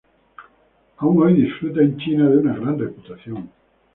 [0.97, 3.51] Aún hoy disfruta en China de una gran reputación.